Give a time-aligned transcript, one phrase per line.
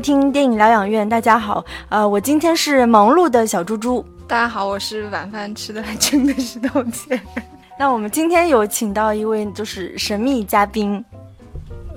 [0.00, 1.06] 听电影疗养院。
[1.06, 4.04] 大家好，呃，我今天是忙碌的小猪猪。
[4.26, 7.20] 大家好，我是晚饭吃的还撑的石头姐。
[7.78, 11.04] 那我们今天有请到一位就是神秘嘉宾。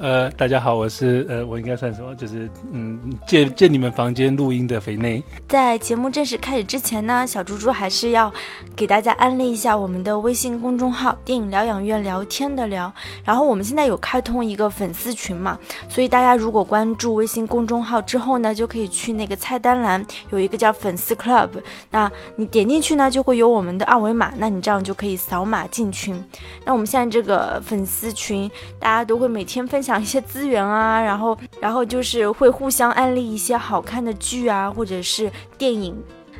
[0.03, 2.13] 呃，大家好，我是呃，我应该算什么？
[2.13, 5.23] 就是嗯，借借你们房间录音的肥内。
[5.47, 8.29] 在节目正式开始之前呢，小猪猪还是要
[8.75, 12.91] 给大家安利一下我们的微信公众号“电影疗养院聊天的聊”。
[13.23, 21.47] 然后我们现在有开通一个粉丝群嘛，所以大家如果关注微信公众号之后呢，就可以去那个菜单栏有一个叫粉丝 club，
[21.91, 26.21] 那你点进去呢，就会有我们的二维码，那你这样就可以扫码进群。
[26.65, 29.92] 那我们现在这个粉丝群，大家都会每天分享。
[29.93, 35.95] 讲一些资源啊，然后，然后就是会互相安利一些好看的剧啊，或者是电影。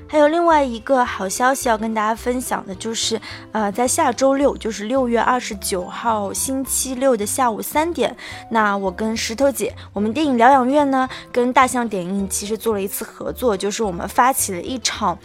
[0.08, 3.20] 还有另外一个好消息要跟大家分享的，就是
[3.52, 8.16] 呃，在下周六，就是六月二十九号星期六的下午三点，
[8.50, 15.18] 那我跟石头姐，我们电影疗养院呢，跟大象点映其实做了一次合作，就是我们发起了一场。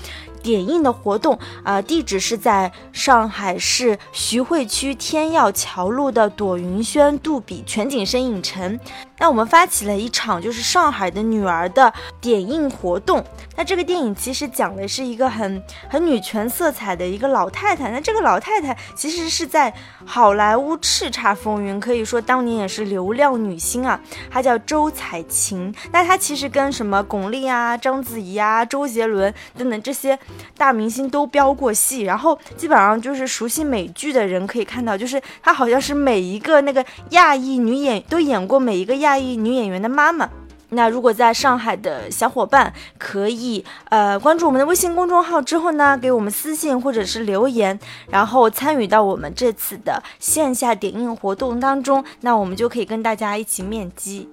[0.49, 8.81] 点映的活动啊，地址是在上海市徐汇区天耀桥路的朵云轩杜比全景声影城。
[9.19, 13.23] 那我们发起了一场就是上海的女儿的点映活动。
[13.57, 17.91] 那这个电影其实讲的是一个很很女权色彩的一个老太太。
[17.91, 19.75] 那这个老太太其实是在
[20.07, 24.01] 好莱坞叱咤风云，可以说当年也是流量女星啊。
[24.31, 25.75] 她叫周采芹。
[25.93, 30.17] 那她其实跟什么巩俐啊、章子怡啊、周杰伦等等这些
[30.56, 32.00] 大明星都飙过戏。
[32.00, 39.19] 然后基本上就是熟悉美剧的人可以看到，就是她好像是每一个那个亚裔女演都演过每一个亚。
[39.19, 40.31] 裔女演员的妈妈，
[40.69, 47.77] 那如果在上海的小伙伴可以呃关注我们的微信公众号之后呢，给我们私信或者是留言，
[48.10, 54.28] 然后参与到我们这次的线下点映活动当中，那我们就可以跟大家一起面基。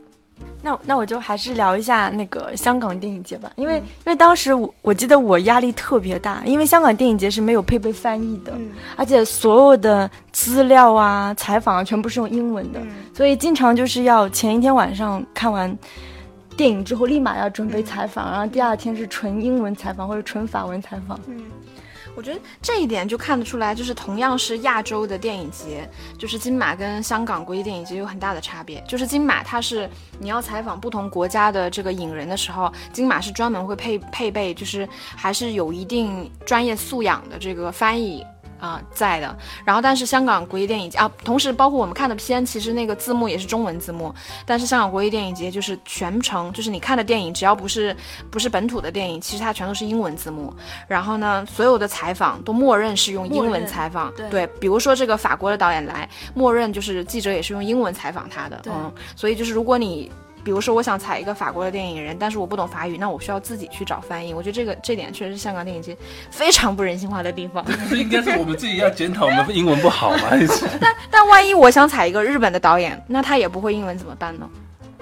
[0.65, 8.51] 那那我就还是聊一下那个香港电影节吧，因为因为当时我我记得我压力特别大，因为香港电影节是没有配备翻译的，
[8.95, 12.79] 而且所有的资料啊、采访啊全部是用英文的，
[13.13, 15.77] 所以经常就是要前一天晚上看完
[16.57, 21.19] 电影之后，立马要准备采访，然后第二天是纯英文采访或者纯法文采访。
[22.15, 25.87] 我觉得这一点就看得出来，就是同样是亚洲的电影节，
[26.17, 28.81] 就是金马跟香港国际电影节有很大的差别。
[28.87, 38.25] 就是金马它是你要采访不同国家的这个影人的时候，金马是专门会配配备，就是还是有一定专业素养的这个翻译。
[38.59, 39.37] 啊，在的。
[39.63, 44.13] 然后，但是香港国际电影节啊，同时包括我们看的片，其实那个字幕也是中文字幕。
[44.45, 47.95] 但是香港国际电影节就是全程，就是你看的电影，只要不是
[48.29, 50.53] 不是本土的电影，其实它全都是英文字幕。
[50.87, 54.13] 然后呢，所有的采访都默认是用英文采访。
[54.29, 58.61] 对，比如说这个法国的导演来，默认就是记者也是用英文采访他的。
[58.67, 60.11] 嗯，所以就是如果你。
[60.45, 64.31] 比如说，我想采一个法国的电影人，但是我不懂法语，那我需要自己去找翻译。
[64.31, 65.97] 我觉得这个这点确实是香港电影界
[66.29, 67.65] 非常不人性化的地方。
[67.89, 70.29] 不应该是我们自己要检讨我们英文不好吗？
[70.79, 74.47] 但但万一我想采一个日本的导演，那他也不会英文怎么办呢？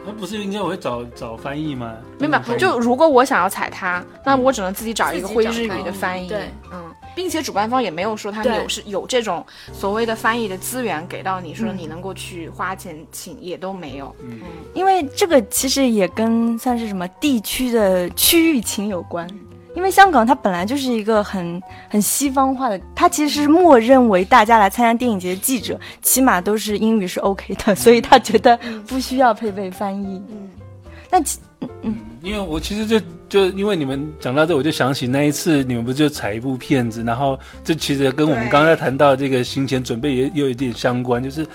[0.06, 1.94] 那不是应该我会找找翻译吗？
[2.19, 6.28] 没有，就如果我想要踩他，那我只能自己找一个会日语的翻译。
[6.28, 6.84] 对，嗯。
[7.16, 14.16] 并且主办方也没有说他有是有这种所谓的翻译的资源给到你，说你能够去花钱请，也都没有。
[14.24, 14.40] 嗯，
[14.74, 19.28] 因为这个其实也跟算是什么地区的区域情有关。
[19.76, 28.58] 因为香港它本来就是一个很很西方化的，它其实是默认为大家来参加电影节的记者起码都是英语是 OK 的，所以他觉得
[28.88, 30.22] 不需要配备翻译。
[30.30, 30.50] 嗯，
[31.10, 31.40] 那其。
[31.82, 41.48] 嗯，因为我其实就就因为你们讲到这，我就想起那一次你们不就采一部片子，然后这其实跟我们刚才谈到这个行前准备也有一点相关，就是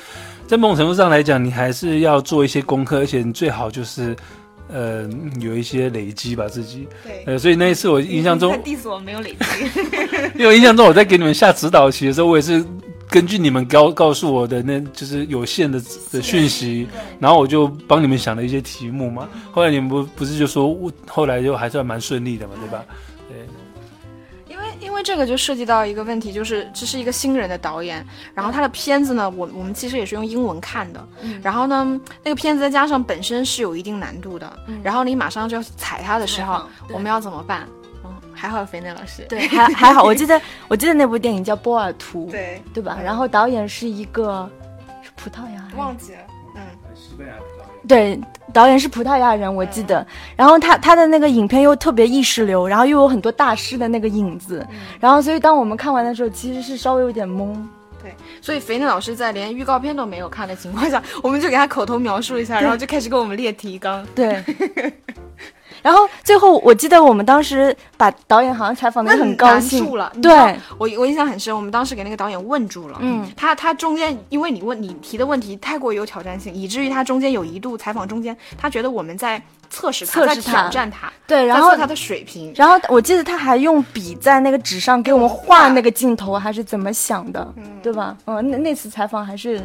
[0.46, 4.16] 在某种程度上来讲，你还是要做一些功课，而且你最好就是
[4.72, 5.08] 呃
[5.40, 6.86] 有一些累积吧自己。
[7.04, 9.64] 对，呃，所以那一次我印象中，第四我没有累积，
[10.34, 12.64] 因为我印象中我在给你们下指导棋的时候，我也是。
[13.10, 15.80] 根据你们告告诉我的那就是有限的
[16.12, 16.86] 的讯息，
[17.18, 19.26] 然后我就帮你们想了一些题目嘛。
[19.50, 22.84] 后来你们不不是就说我后来就还算蛮顺利的嘛，对吧？
[24.98, 24.98] 对。
[24.98, 28.04] 因为这个就涉及到一个问题，就是这是一个新人的导演，
[28.34, 31.08] 然后他的片子呢，我我们其实也是用英文看的，
[31.40, 34.52] 然后呢，那个片子再加上本身是有一定难度的，
[34.82, 36.62] 然后你马上就要踩他的时候，
[36.92, 37.68] 我们要怎么办？
[38.34, 40.02] 还好肥内老师，对，还 还好。
[40.02, 42.98] 我记得我记得那部电影叫《波尔图》，对对吧？
[43.02, 44.50] 然后导演是一个
[45.02, 46.18] 是葡萄牙，忘记了，
[46.54, 46.62] 嗯，
[46.94, 47.57] 西班牙导演。
[47.88, 48.20] 对，
[48.52, 50.06] 导演是葡萄牙人，我记得。
[50.36, 54.64] 然后他他的那个影片又特别意识流，然后又有很多大师的那个影子，
[55.00, 57.56] 然后所以当我们看完的时候，其实是稍微有点懵。
[58.00, 64.06] 对，所以肥嫩老师在连预告片都没有看的情况下，我们就给他口头描述一下，然后就开始给我们列提纲。
[64.14, 64.44] 对。
[65.82, 70.12] 然后最后，我记得我们当时把导演好像采访的很高兴住了。
[70.20, 70.32] 对，
[70.78, 72.98] 我我印象很深，我们当时给那个导演问住了。
[73.00, 79.40] 嗯，他他中间因为你问你提的问题太过于有挑战性，以至于他中间有一度采访中间，他觉得我们在
[79.70, 81.12] 测试测试挑战他。
[81.26, 82.52] 对，然后他的水平。
[82.56, 88.16] 然后我记得他还用笔在那个纸上给我们画那个镜头，还是怎么想的，对吧？
[88.26, 89.62] 嗯，那那次采访还是。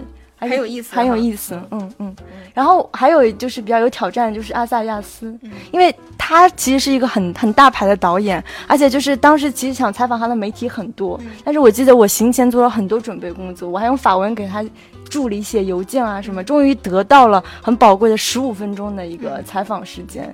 [0.49, 2.15] 很有意思，很有意思，嗯嗯。
[2.53, 5.37] 然后还有就是比较有挑战的，就是阿萨亚斯，
[5.71, 14.63] 因为他其实是一个很很大牌的导演，而且就是当时其实想采访他的媒体很多，但是我记得我行前做了很多准备工作，我还用法文给他
[15.09, 20.33] 助理写邮件啊什么，终于得到了很宝贵的十五分钟的一个采访时间，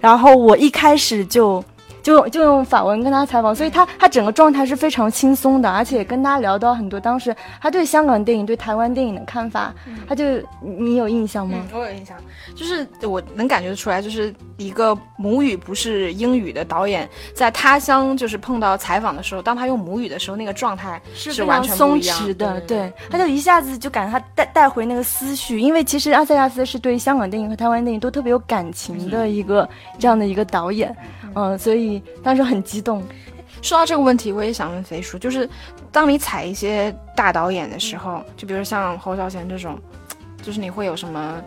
[0.00, 1.62] 然后我一开始就。
[2.02, 9.74] 就就用法文跟他采访，所以他他整个状态是非常轻松的，而且跟他聊到很多当时他对香港电影、对台湾电影的看法，
[10.08, 10.24] 他就
[10.60, 11.58] 你有印象吗？
[11.72, 12.16] 我有印象，
[12.54, 29.68] 就是我能感觉得出来，就是一个母语不是英语的导演，在他乡就是碰到采访的时候，当他用母语的时候，那个状态是完全松弛的，对，他就一下子就感觉他带带回那个思绪，因为其实阿塞亚斯是对香港电影和台湾电影都特别有感情的一个
[29.98, 30.94] 这样的一个导演。
[31.34, 33.02] 嗯，所以当时很激动。
[33.62, 35.46] 说到这个问题，我也想问肥叔，就是
[35.92, 39.78] 当你采一些大导演的时候，就比如像侯孝贤这种，
[40.42, 41.42] 就是你会有什么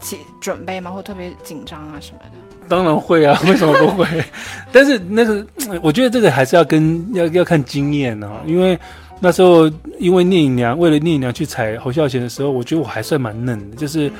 [0.00, 0.90] 起准备吗？
[0.90, 2.66] 或特别紧张啊什么的？
[2.68, 4.24] 当然会啊，为什么不会？
[4.72, 5.46] 但是那个，
[5.82, 8.40] 我觉得这个还是要跟要要看经验啊。
[8.46, 8.76] 因为
[9.20, 9.70] 那时候
[10.00, 14.10] 因为聂隐娘为了聂隐娘去踩侯孝贤的时候，我觉得我还算蛮嫩的，就是。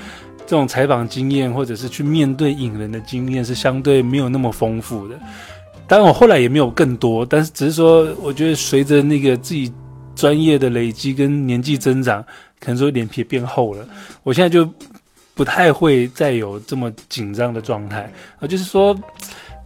[0.46, 5.18] 这种采访经验，或者是去面对影人的经验，是相对没有那么丰富的。
[5.86, 9.72] 当然，我后来也没有更多，但是只是说，我觉得随着那个自己
[10.14, 12.22] 专业的累积跟年纪增长，
[12.58, 13.86] 可能说脸皮变厚了。
[14.22, 14.68] 我现在就
[15.34, 18.98] 不太会再有这么紧张的状态啊，就是说，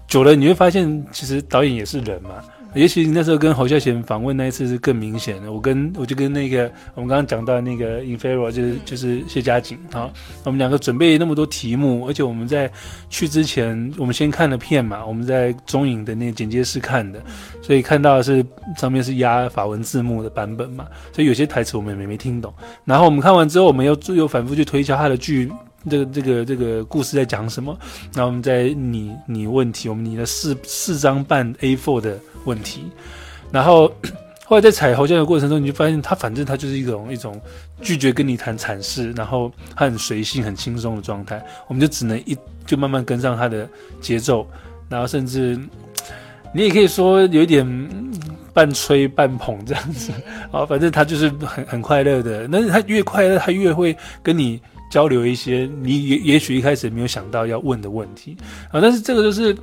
[0.06, 2.30] 久了你会发现，其实导演也是人嘛。
[2.78, 5.52] 也许你那时候跟侯孝贤访问那一次是更明显的。
[5.52, 10.08] 我跟我就跟那个我们刚刚讲到那个 Infero 就是就是谢家锦啊，
[10.44, 12.70] 我们两个准备那么多题目，而且我们在
[13.10, 17.20] 去之前，我们先看了片嘛，我们在中影的那个剪接室看的，
[17.60, 18.46] 所以看到是
[18.76, 22.54] 上面是压法文字幕的版本嘛，所以有些台词我们也没没听懂。
[22.84, 25.50] 然后我们看完之后，我们又又反复去推敲他的剧。
[25.88, 27.74] 这个这个这个故事在讲什么？
[28.12, 32.84] 然后我们在拟拟问题，我们拟了四四张半 A4 的问题，
[33.52, 33.92] 然后
[34.48, 37.38] 后来在采侯先的过程中，你就发现他反正他就是一种一种
[37.82, 43.68] 拒绝跟你谈阐释，然后他很随性很轻松的状态，我们就只能一就慢慢跟上他的
[44.00, 44.46] 节奏，
[44.88, 45.58] 然后甚至
[46.54, 47.64] 你也可以说有一点
[48.54, 50.10] 半吹半捧这样子。
[50.50, 54.60] 啊，反正他就是很很快乐的，但是他越快乐，他越会跟你。
[54.90, 58.36] 交流一些你也也许一开始没有想到要问的问题。
[58.70, 59.56] 啊，但是这个就是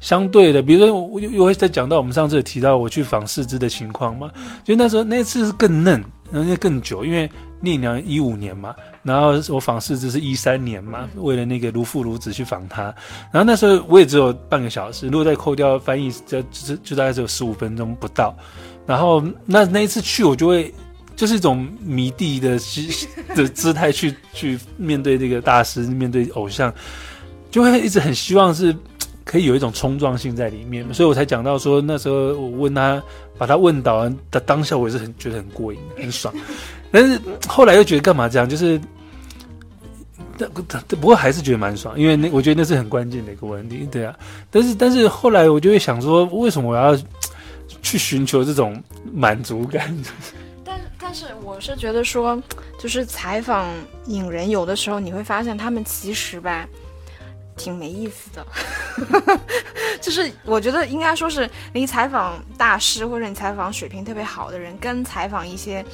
[0.00, 4.30] 相对的，比如说我又会再讲到我们上次提到我去访四肢的情况嘛，
[4.64, 7.30] 就那时候那次是更嫩，而且更久，因为
[7.60, 12.84] 聂娘一五年嘛，然后我访四肢是一三年嘛，为了那个如父如子去访他，
[13.30, 18.34] 然后那时候我也只有半个小时，如果再扣掉翻译，就就就大概只有十五分钟不到，
[18.86, 20.72] 然后那那一次去我就会。
[21.16, 26.72] 就是一种迷弟的姿的姿态去去面对这个大师，面对偶像，
[27.50, 28.74] 就会一直很希望是
[29.24, 33.02] 可以有一种冲撞性在里面，所以我才讲到说那时候我问他，
[33.36, 36.34] 把他问倒的当下，我也是很觉得很过瘾，很爽。
[36.90, 38.48] 但是后来又觉得干嘛这样？
[38.48, 38.80] 就是，
[40.36, 40.50] 但
[40.88, 44.16] 不过还是觉得蛮爽，因为那我觉得那是很关键的一个问题，对啊。
[44.50, 46.98] 但是但是后来我就会想说，为什么我要
[47.82, 49.96] 去寻求这种满足感？
[51.60, 52.42] 我是觉得说，
[52.78, 53.68] 就是采访
[54.06, 56.66] 影人，有的时候你会发现他们其实吧，
[57.54, 58.46] 挺没意思的。
[60.00, 65.84] 就是我觉得应该说是，你采访大师或者你采访水平特别好的人，跟采访一些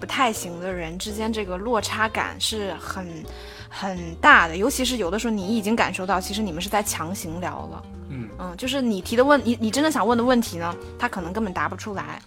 [0.00, 3.24] 不太行的人之间，这个落差感是很
[3.68, 4.56] 很大的。
[4.56, 7.82] 尤其是有的时候，你已经感受到，其实你们是在强行聊了。
[8.08, 12.20] 嗯嗯，就是你提的问，你你真的想问的问题呢，他可能根本答不出来。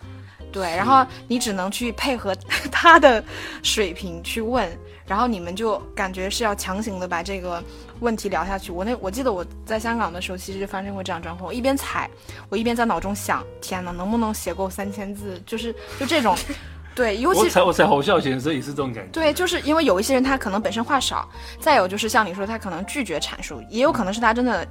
[0.51, 2.35] 对，然后你只能去配合
[2.71, 3.23] 他的
[3.63, 4.69] 水平去问，
[5.05, 7.63] 然后你们就感觉是要强行的把这个
[8.01, 8.71] 问题聊下去。
[8.71, 11.47] 我那我记得我在香港的时候，其实就发生过这样状况。
[11.47, 12.09] 我一边踩，
[12.49, 15.41] 我一边在脑中想：天哪，能不能写够三千字？
[15.45, 16.37] 就是就这种，
[16.93, 19.11] 对，尤其我踩我踩侯孝贤，所以也是这种感觉。
[19.11, 21.29] 对，就是因为有一些人他可能本身话少，
[21.59, 24.67] 再有就是像你说，他可能拒绝阐述，也有可能是他真的。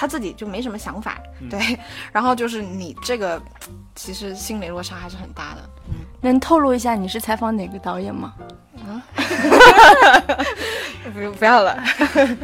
[0.00, 1.58] 他自己就没什么想法，嗯对，
[2.12, 3.42] 然后就是你这个
[3.96, 5.62] 其实心理落差还是很大的。
[6.20, 8.32] 能透露一下你是采访哪个导演吗？
[8.86, 9.02] 啊
[11.12, 11.76] 不不要了，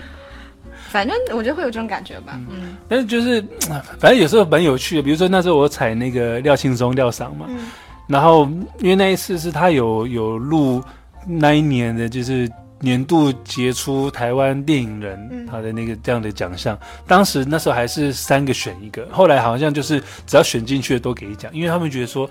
[0.91, 2.39] 反正我觉得会有这种感觉吧。
[2.51, 3.41] 嗯但是就是，
[4.01, 5.03] 反正有时候蛮有趣的。
[5.03, 7.59] 比如说那时候我采那个廖庆松廖赏嘛，嗯
[8.07, 8.45] 然后
[8.81, 10.83] 因为那一次是他有有录
[11.27, 12.51] 那一年的就是
[12.85, 16.79] 年度杰出台湾电影人嗯他的那个这样的奖项。
[17.07, 22.29] 当时那时候还是三个选一个，后来好像就是只要选进去的都给奖，因为他们觉得说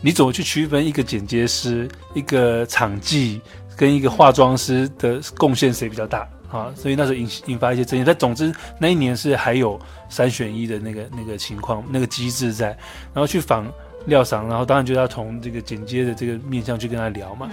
[0.00, 3.40] 你怎么去区分一个剪接师、一个场记
[3.76, 6.26] 跟一个化妆师的贡献谁比较大？
[6.50, 8.04] 啊，所以那时候引引发一些争议。
[8.06, 12.68] 但总之那一年是还有三选一的那个那个情况，那个机制在，
[13.12, 13.66] 然后去访
[14.06, 17.50] 廖赏，然后当然就要从这个剪接的这个面向去跟他聊嘛。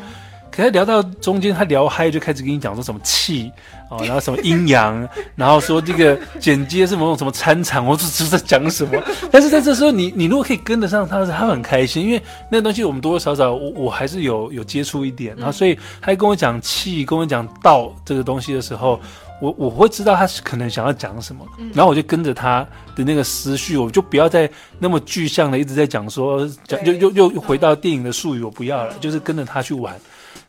[0.56, 3.52] 可是聊到中间，他聊嗨就开始跟你讲说什么气
[3.90, 9.02] 哦，然后什么阴阳， 然后说这个剪接是某种什么参禅，我这是在讲什么？
[9.32, 19.00] 但是在这时候，你你如果可以跟得上他，他很开心，因为那个东西我们多多少少我我还是有有接触一点，然后所以他跟我讲气，跟我讲道这个东西的时候。
[19.42, 29.94] 我我会知道他是可能想要讲什么，然后我就跟着他的那个思绪，我就不要再那么具象的一直在讲说讲，又又又回到电影的术语，我不要了，就是跟着他去玩。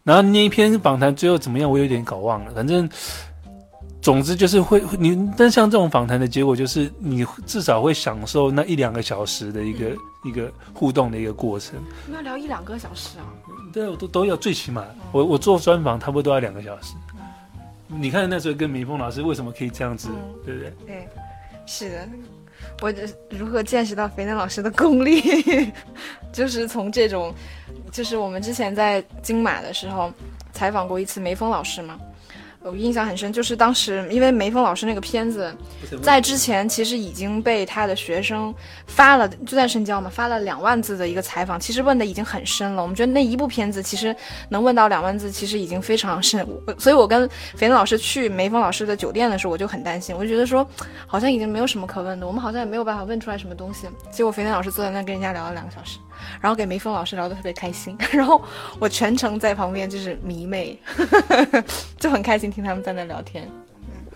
[0.05, 2.53] 然后那一篇访谈最后怎么样，我有点搞忘了。
[2.55, 2.89] 反正，
[4.03, 11.79] 总之就是会你，但像这种访谈的结果，就是你至少会享受那一两个小时的一个、一个互动的一个过程。
[12.13, 13.25] 要聊一两个小时啊。
[13.73, 16.95] 对，我都都要最起码，我我做专访差不多都要两个小时。
[17.89, 20.73] 你看那时候跟梅峰老师为什么可以这样子，嗯对不对？
[20.87, 21.09] 对，
[21.65, 22.09] 是的，
[22.83, 22.93] 我
[23.31, 25.23] 如何见识到肥嫩老师的功力，
[26.33, 27.35] 就是从这种，
[27.95, 30.13] 就是我们之前在金马的时候
[30.53, 31.97] 采访过一次梅峰老师嘛。
[32.67, 35.55] 我印象很深，就是当时因为梅峰老师那个片子，
[36.03, 38.53] 在之前其实已经被他的学生
[38.87, 42.81] 发了，就在深交嘛，发了两万字的一个采访，其实问的已经很深了。
[42.81, 44.17] 我们觉得那一部片子其实
[44.49, 46.45] 能问到两万字，其实已经非常深。
[46.79, 50.67] 所以，我跟肥嫩老师去梅峰老师的酒店的时候，我就很担心，我就觉得说，
[51.07, 53.87] 好像已经没有什么可问的，我们好像也没有办法问出来什么东西。
[54.11, 55.99] 结果肥嫩老师坐在那跟人家聊了两个小时，
[56.41, 58.43] 然后给梅峰老师聊得特别开心， 然后
[58.79, 60.79] 我全程在旁边就是迷妹，
[61.99, 63.49] 就很开心听他们在那聊天。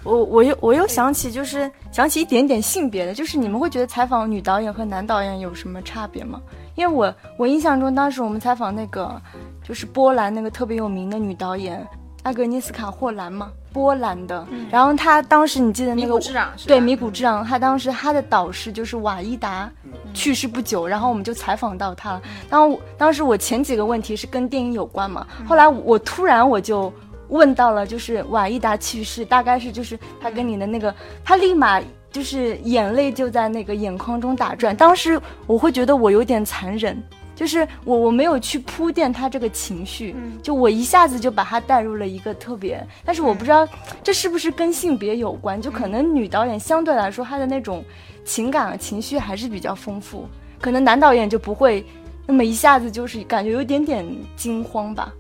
[0.04, 6.40] 我我又我又想起，就是想起一点点性别的，就是你们会觉得采访女导演和男导演有什么差别吗？
[6.76, 9.20] 因为我我印象中，当时我们采访那个
[9.62, 11.84] 就是波兰那个特别有名的女导演
[12.24, 14.46] 阿格尼斯卡·霍兰嘛，波兰的。
[14.70, 16.20] 然后他当时你记得那个
[16.66, 19.70] 对米谷之长，他当时他的导师就是瓦伊达
[20.12, 22.22] 去世不久，然后我们就采访到他了。
[22.50, 26.92] 当当时我前几个问题是跟电影有关嘛，后来我突然我就
[27.28, 30.94] 问到了，就是瓦伊达去世，大概是就是他跟你的那个，
[31.24, 34.76] 他立马就是眼泪就在那个眼眶中打转。
[34.76, 37.00] 当时我会觉得我有点残忍。
[37.38, 43.66] 就是我我没有去铺垫他这个情绪，就我一下子就把他带入了一个特别，但是我不知道
[44.02, 47.84] 这是不是跟性别有关，就可能女导演相对来说她的那种
[48.24, 50.26] 情感啊情绪还是比较丰富，
[50.60, 51.86] 可能男导演就不会
[52.26, 54.04] 那么一下子就是感觉有点点
[54.34, 55.12] 惊慌吧。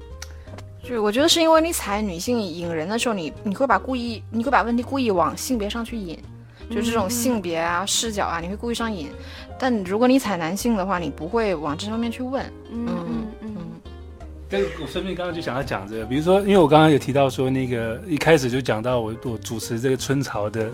[0.82, 6.18] 就我觉得是因为你踩女性引人的时候，你你会把故意你会把问题故意往性别上去引，
[6.68, 9.08] 就这种性别啊、视角啊，你会故意上引。
[9.58, 12.44] 但如果你采男性的话，你不会往这方面去问。
[12.72, 13.56] 嗯嗯嗯，
[14.48, 20.70] 但我顺便刚刚就想要讲这个，比如说，因为我刚刚有提到说，那个一开始就讲到我我主持这个春潮的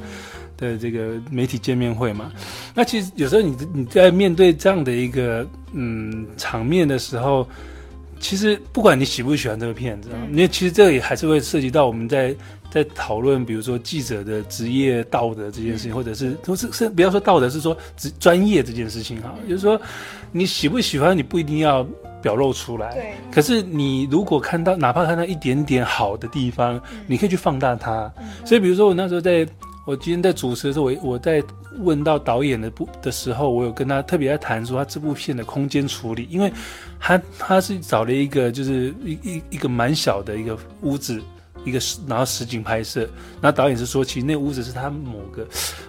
[0.57, 2.31] 的这个媒体见面会嘛，
[2.75, 7.47] 那其实有时候你你在面对这样的一个嗯场面的时候，
[8.21, 12.35] 其实不管你喜不喜欢这个片子，啊，因为其实这个也还是会涉及到我们在
[12.75, 19.81] 在讨论，比如说记者的职业道德这件事情，或者是都是是不要说道德，是说职专业这件事情哈，就是说
[20.33, 21.87] 你喜不喜欢，你不一定要
[22.21, 23.15] 表露出来，对。
[23.31, 28.13] 可是你如果看到哪怕看到一点点好的地方，你可以去放大它。
[28.45, 29.47] 所以比如说我那时候在，
[29.87, 31.41] 我今天在主持的时候，我我在
[31.79, 36.53] 问到导演的部的时候，我有跟他特别在谈说他这部片的空间处理，因为
[36.99, 41.23] 他他是找了一个就是一一一个蛮小的一个屋子。
[41.65, 43.09] 一个然后实景拍摄，
[43.41, 45.47] 那导演是说，其实那屋子是他某个，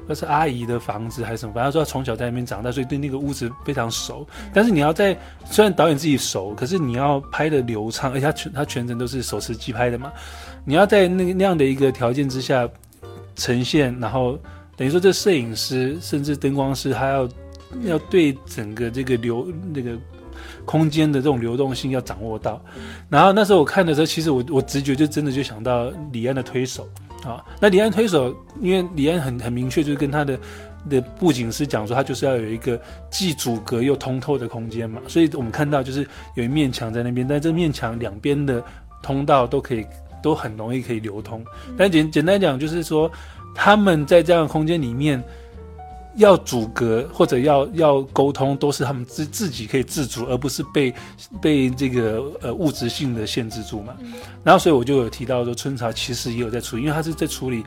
[0.08, 4.26] 那是阿姨的房子还是什么，反正说他从小在那边长大，所以对那个屋子非常熟。
[4.54, 10.12] 但是你要在，虽然导演自己熟，可是你要拍的流畅，而且他全他全程都是手持机拍的嘛，
[10.64, 12.68] 你要在那个那样的一个条件之下
[13.36, 14.40] 呈现，然后
[14.78, 17.30] 等于说这摄影师甚至灯光师，他要
[17.84, 19.98] 要对整个这个流那个
[20.66, 22.62] 空间的这种流动性要掌握到。
[23.10, 26.88] 然后那时候我看的时候，其实我我直觉就真的就想到李安的推手
[27.24, 27.44] 啊。
[27.60, 30.40] 那李安推手，因为李安很很明确，就是跟他的
[30.90, 35.02] 的布景师讲说，他就是要有一个既阻隔又通透的空间嘛。
[35.08, 38.64] 所以我们看到就是有一面墙在那边，但这面墙两边的
[39.02, 39.86] 通道都可以
[40.24, 41.44] 都很容易可以流通。
[41.78, 43.12] 但简简单讲就是说，
[43.54, 45.24] 他们在这样的空间里面。
[46.18, 50.94] 要阻隔或者要要沟通，都是他们自自己可以自主，而不是被
[51.42, 53.94] 被这个呃物质性的限制住嘛。
[54.44, 57.66] 然后，所以我就有提到说，春潮其实也有在处理，因为他是在处理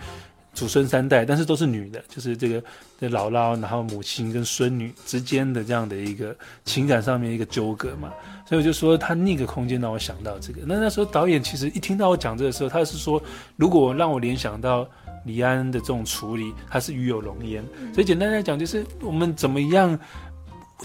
[0.55, 2.62] 祖孙三代，但是都是女的，就是这个
[2.99, 8.11] 的姥姥，然后母亲跟孙女之间的这样的一个情感上面一个纠葛嘛。
[8.49, 10.62] 所以我就说，他那个空间让我想到这个。
[10.64, 13.23] 那那时候导演其实一听到我讲这个时候，他是说，
[13.57, 14.88] 如果让我联想到。
[15.28, 19.97] 李安的这种处理，他是与有容焉，所以简单来讲，就是我们怎么样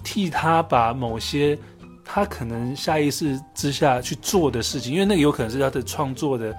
[0.04, 1.58] 替他把某些
[2.04, 6.54] 他可能下意识之下去做的事情，因为那个有可能是他的创作的，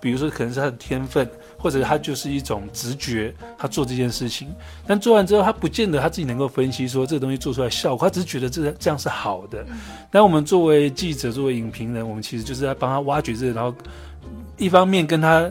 [0.00, 4.48] 比如说可能是他的天分，或者他就是一种直觉，他做这件事情，
[4.86, 9.66] 但做完之后，他不见得他自己能够分析说这个东西做出来效果，他只是觉得这这样是好的。
[10.10, 13.74] 但我们作为记者，作为影评人，我们其实就是在帮他挖掘这个，然后
[14.56, 15.50] 一方面跟他。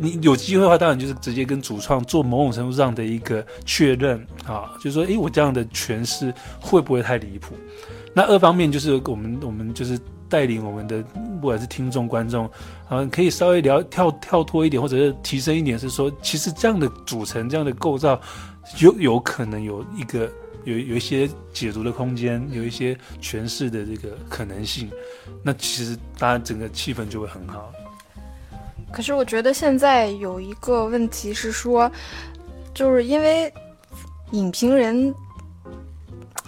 [0.00, 7.54] 你有机会的话，当然就是直接跟主创做某种程度上的一个确认啊，就是说，诶，我这样的诠释会不会太离谱？
[8.14, 9.98] 那二方面就是我们我们就是
[10.28, 11.02] 带领我们的
[11.40, 12.48] 不管是听众观众
[12.88, 18.20] 啊，可以稍微聊跳跳脱一点，或者是提升一点，是说其实这样的组成、这样的构造，
[18.78, 20.30] 有有可能有一个
[20.64, 24.88] 有有一些解读的空间，有一些诠释的这个可能性。
[25.42, 27.72] 那其实当然整个气氛就会很好。
[28.94, 31.90] 可是我觉得现在有一个问题是说，
[32.72, 33.52] 就是因为
[34.30, 35.12] 影评人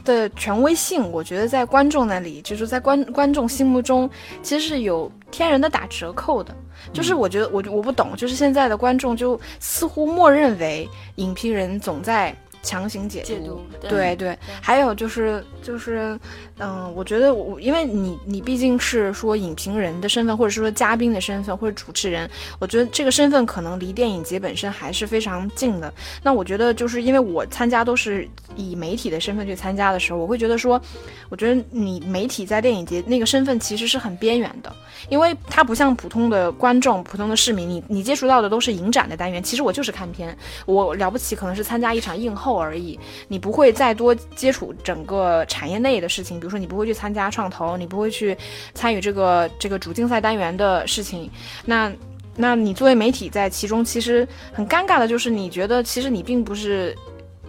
[0.04, 4.08] 的权威性，我觉得在观众那里，就是在观观众心目中，
[4.44, 6.54] 其实是有天然的打折扣的。
[6.92, 12.32] 就是我觉得我我不懂，就是现在的观众就似乎默认为影评人总在。
[12.66, 16.18] 强行解读，对对，还有就是就是，
[16.58, 25.94] 嗯，我觉得我因为你你毕竟是说影评人的身份，或者说嘉宾的身份，或者主持人，我觉得这个身份可能离电影节本身还是非常近的。
[26.24, 30.80] 那我觉得就是因为我参加都是以媒体的身份去参加的时候，我会觉得说，
[31.28, 34.74] 我觉得你媒体在电影节那个身份其实是很边缘的，
[35.08, 39.40] 因为它不像普通的观众、普通的市民，你你接触到的都是影展的单元。
[39.40, 42.55] 其实我就是看片，我了不起可能是参加一场映后。
[42.58, 48.36] 而已，你不会再多接触整个产业内的事情，比如说你不会去参加创投，你不会去
[48.74, 51.30] 参与这个这个主竞赛单元的事情。
[51.64, 51.92] 那，
[52.36, 56.96] 那你作为媒体在其中，其实很尴尬的就是你觉得其实你并不是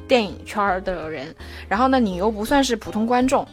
[0.07, 1.35] 电影圈的人，
[1.67, 3.47] 然后呢，你又不算是普通观众，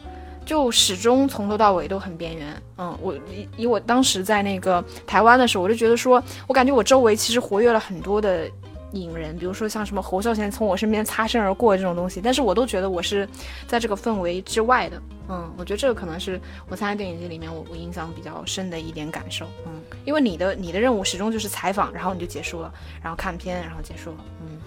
[0.45, 2.47] 就始终从头到尾都很边缘。
[2.77, 8.49] 嗯，我以以我当时在那个台湾的时候，我就觉得说，我感觉我周围其实活跃了很多的。
[8.95, 13.27] 引人，比如说像什么侯孝贤从我身边擦身而过这种东西，但是我都觉得我是
[13.67, 15.01] 在这个氛围之外的。
[15.27, 19.45] 嗯，我觉得这个可能是我参加电影节里面我我印象比较深的一点感受。
[19.65, 24.17] 嗯，因为你的你的任务始终就是采访，然后你就结束了，然后看片，然后结束了。
[24.41, 24.57] 嗯。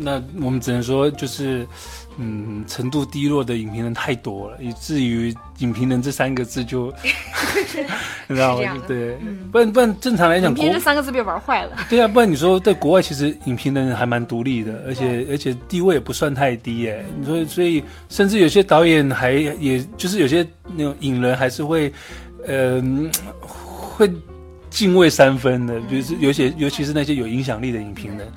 [0.00, 1.66] 那我们只能说，就是，
[2.18, 6.92] 嗯，程度低落的影评人太多了，以至于“影评人”这三个字就，
[8.28, 8.82] 你知道吗？
[8.86, 9.16] 对，
[9.50, 11.76] 不然不然，正常来讲，影评这三个字被玩坏了。
[11.90, 17.04] 对啊，不然你说在国外，其实影评人还蛮独立的，而且而且地位也不算太低诶。
[17.18, 21.92] 你说，所以甚至有些导演还，也就是有些那种影人还是会，
[22.46, 22.82] 呃，
[23.40, 24.10] 会
[24.70, 28.28] 敬畏三分的，比如说有些，尤其是那些有影响力的影评人。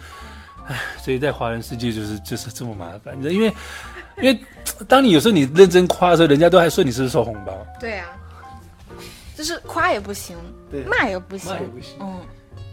[0.72, 3.54] 唉，所以在华人世界就是就是这么麻烦，因为
[4.18, 4.40] 因为
[4.88, 7.54] 当你有时候你认真夸的时候，人家都还说你是收红包。
[7.80, 8.08] 对啊，
[9.36, 10.38] 就是夸也不行，
[10.88, 11.54] 骂也不行，
[12.00, 12.22] 嗯，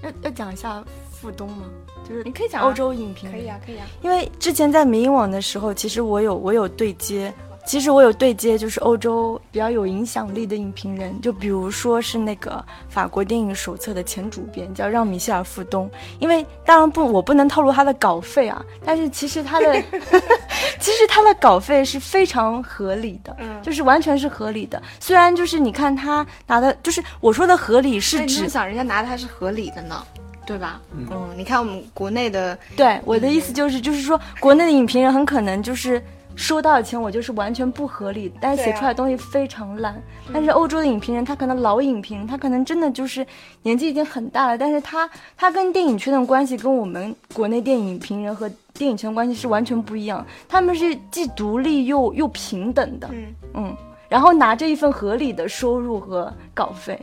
[0.02, 1.64] 要要讲一下付东吗？
[2.08, 3.86] 就是你可以讲欧洲影评，可以啊，可以啊。
[4.02, 7.32] 因为之前在民影网的时候，其实我有我有对接。
[7.68, 15.88] 其实我有对接，就是欧洲比较有影响力的影评人，就比如说是那个法国电影手册的前主编，叫让米歇尔·富东。
[16.18, 19.82] 因为当然不，我不能透露他的稿费啊，但是其实他的，
[20.80, 24.82] 其实他的稿费是非常合理的，就是完全是合理的。
[24.98, 30.02] 虽然就是你看他拿的，就是我说的合理是指想人家拿的还是合理的呢，
[30.46, 30.80] 对吧？
[30.96, 36.02] 嗯，你看我们国内的，对我的意思就是，就是说国内的影评人很可能就是。
[36.38, 40.00] 收到的钱我就是完全不合理，但是写出来的东西非常烂。
[40.32, 43.26] 但是欧洲的影评人，他可能老影评，他可能真的就是
[43.62, 50.24] 年纪已经很大了，但是他他跟电影圈的关系跟我们国内电影评人和电影圈关系是完全不一样。
[50.48, 53.10] 他们是既独立又又平等的，
[53.54, 53.76] 嗯，
[54.08, 56.98] 然后拿着一份合理的收入和稿费，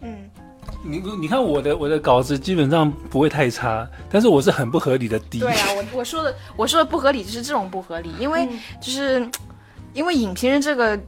[0.00, 0.30] 嗯。
[0.86, 5.40] 你你看我的我的稿子基本上不会太差，但是我是很不合理的低。
[5.40, 8.46] 对啊，我我说的我说的不合理就是这种不合理，因为
[8.80, 9.26] 就是
[9.94, 10.98] 因为影评人这个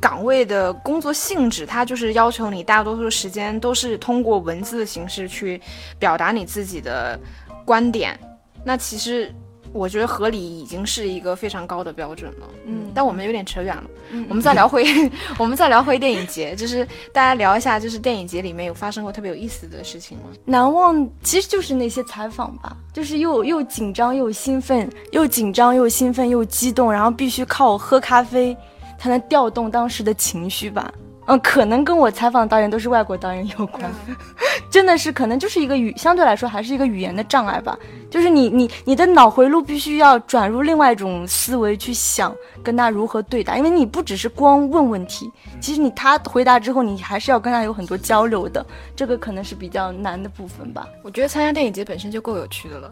[0.00, 5.60] 岗位的工作性质，它就是要求你大多数时间都是通过文字的形式去
[5.98, 7.18] 表达你自己的
[7.64, 8.18] 观点。
[8.64, 9.32] 那其实
[9.74, 12.48] 我觉得合理已经是一个非常高的标准了。
[12.64, 13.84] 嗯，但我们有点扯远了。
[14.12, 14.84] 嗯我们再聊回
[15.36, 20.24] 我们再聊回电影节，就是大家聊一下，就是电影节里面有发生过特别有意思的事情吗？
[20.44, 28.56] 难忘其实就是那些采访吧，就是又又紧张又兴奋，又紧张又兴奋又激动，然后必须靠喝咖啡
[28.98, 30.92] 才能调动当时的情绪吧。
[31.26, 33.90] 嗯，可能跟我采访的导演都是外国导演有关，
[34.70, 37.78] 真的是可能就是一个语，相对来说还是一个语言的障碍吧。
[38.10, 45.30] 就是你你你的脑回路必须要转入另外一种思维去想跟他如何对答，因为你不只是光问问题，
[45.64, 50.86] 其实你他回答之后，你还是要跟他有很多交流的，这个可能是比较难的部分吧。
[51.02, 52.90] 我觉得参加电影节本身就够有趣的了，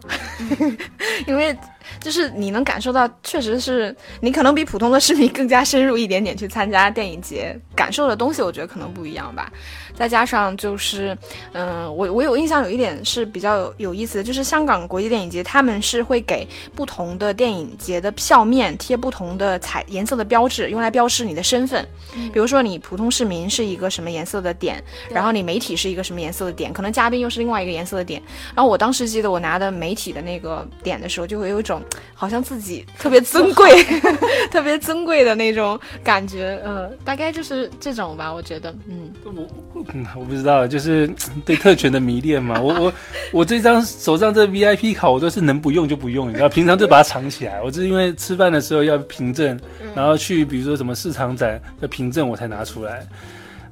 [1.27, 1.55] 因为
[1.99, 9.53] 就是你能感受到，确实是你可能比普通的市民更加深入一点点去参加电影节，感受的东西我觉得可能不一样吧。
[9.93, 11.15] 再加上就是，
[11.51, 21.87] 嗯、我我有印象有一点是比较有有意思的，就是香港国际电影节他们是会给不同的电影节的票面贴不同的彩颜色的标志，用来标示你的身份。
[22.33, 28.21] 比如说你普通市民是一个什么颜色的点，然后你媒体是一个什么颜色的点，可能嘉宾又是另外一个颜色的点。
[28.55, 31.81] 然后我当时记得我拿的媒体的那个点的时候，就会有一种
[32.13, 33.83] 好像自己特别尊贵、
[34.51, 36.59] 特别尊贵的那种感觉。
[36.63, 41.09] 呃，大概就是这种吧，我觉得，嗯，我嗯我不知道，就是
[41.45, 42.61] 对特权的迷恋嘛。
[42.61, 42.93] 我我
[43.31, 47.61] 我这张手上这 VIP 卡，我都是能不用就不用，你知道，平常就把它藏起来。
[47.61, 49.59] 我是因为吃饭的时候要凭证，
[49.95, 53.07] 然后去比如说什么市场展要凭证，我才拿出来。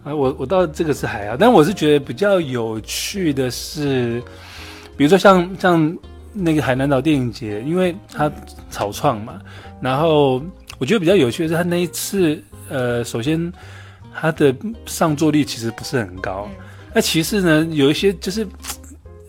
[0.05, 4.23] 啊，我我到这个是还好，但我是觉得比较有趣的是，
[4.95, 5.97] 比如说像像
[6.31, 8.31] 那个海南岛电影节，因为它
[8.69, 9.41] 草创嘛，
[9.81, 10.41] 然后
[10.79, 13.51] 我觉得比较有趣的是，它那一次呃，首先
[14.15, 16.49] 它的上座率其实不是很高，
[16.95, 18.47] 那其次呢，有一些就是。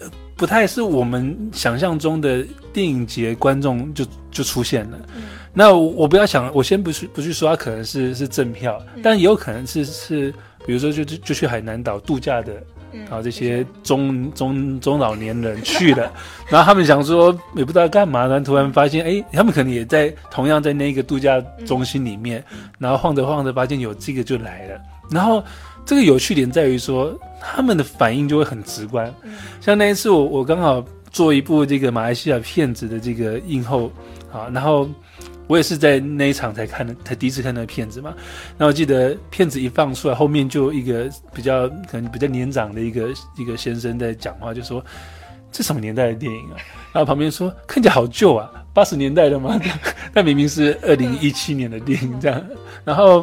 [0.01, 4.99] 呃不太是我们想象中的电影节观众就就出现了，
[5.55, 10.33] 那我我不要想，我先不去不去说它可能是是正票，但也有可能是是，
[10.67, 12.55] 比如说就就就去海南岛度假的，
[12.91, 16.11] 然后这些中中中老年人去了，
[16.49, 22.43] 然后他们想说也不知道干嘛，然后突然发现，哎，他们可能也在同样在那个度假中心里面，
[22.79, 25.45] 然后晃着晃着发现有这个就来了，然后
[25.85, 29.15] 这个有趣点在于说他们的反应就会很直观，
[29.61, 33.93] 像那一次我我刚好做一部这个马来西亚片子的这个映后
[34.33, 34.89] 啊，然后。
[35.49, 38.15] 我也是在那一场才看的，才第一次看那个片子嘛。
[38.57, 44.83] 然后我记得片子一放出来，后面就一个比较可能比较年长的一个一个先生在讲话，就说
[45.51, 46.57] 这什么年代的电影啊？
[46.93, 49.61] 然后旁边说看起来好旧啊，八十年代的吗？
[50.15, 52.43] 那明明是二零一七年的电影这样。
[52.85, 53.23] 然后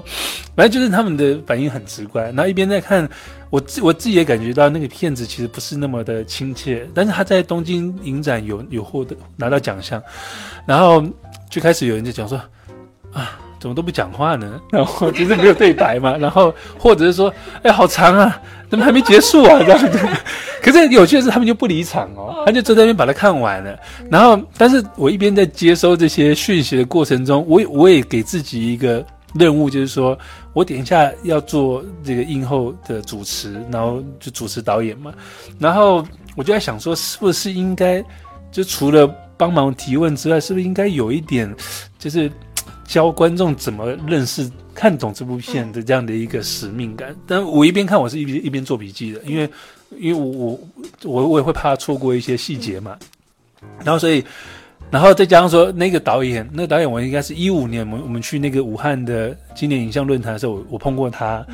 [0.55, 3.09] 反正就是他们的反应很直观，然后一边在看，
[3.49, 10.01] 我自我自己也感觉到那个片子其实不是那么的亲切，但是他在东京影展有有获得拿到奖项，
[10.67, 11.03] 然后。
[11.49, 12.37] 就开始有人就讲说，
[13.11, 14.59] 啊，怎么都不讲话呢？
[14.71, 17.33] 然后就是没有对白嘛， 然后或者是说，
[17.63, 19.59] 哎，好长啊，怎么还没结束啊？
[19.59, 19.99] 这样子。
[20.61, 23.79] 可是有趣的是，他们就不离场哦，他就坐在那边把它看完了。
[24.11, 30.17] 然后，但是我一边在接收这些讯息的过程中，我也我也给自己一个任务，就是说
[30.53, 35.13] 我等一下要做这个映后的主持，然后就主持导演嘛。
[35.57, 38.03] 然后我就在想说，是不是应该
[38.51, 41.49] 就除了帮忙提问之外，是不是应该有一点，
[41.97, 42.29] 就是
[42.83, 47.15] 教观众怎么认识、看懂这部片的这样的一个使命感？
[47.25, 49.49] 但我一边看，我是一边一边做笔记的，因为
[49.97, 50.59] 因为我我
[51.05, 52.97] 我我也会怕错过一些细节嘛。
[53.81, 54.21] 然后所以，
[54.91, 61.45] 然后再加上说那个导演，那个导演我应该是一五年，我们我们去那个武汉的今年影像论坛的时候，我我碰过他。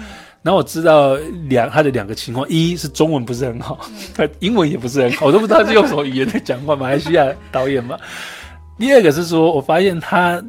[0.46, 1.16] 然后我知道
[1.50, 3.80] 两他的两个情况，一是中文不是很好，
[4.42, 6.76] 英文也不是很好，我都不知道是用什么语言在讲话。
[6.76, 7.98] 马来西亚导演嘛。
[8.78, 10.40] 第二个是说，我发现他